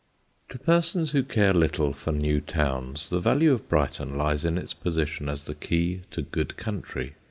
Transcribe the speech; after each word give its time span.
To 0.49 0.57
persons 0.57 1.11
who 1.11 1.21
care 1.21 1.53
little 1.53 1.93
for 1.93 2.11
new 2.11 2.41
towns 2.41 3.09
the 3.11 3.19
value 3.19 3.53
of 3.53 3.69
Brighton 3.69 4.17
lies 4.17 4.43
in 4.43 4.57
its 4.57 4.73
position 4.73 5.29
as 5.29 5.43
the 5.43 5.53
key 5.53 6.01
to 6.09 6.23
good 6.23 6.57
country. 6.57 7.13